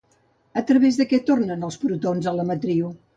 A 0.61 0.61
través 0.69 0.95
de 1.01 1.05
què 1.11 1.19
tornen 1.27 1.67
els 1.69 1.77
protons 1.83 2.31
a 2.33 2.33
la 2.39 2.47
matriu? 2.53 2.89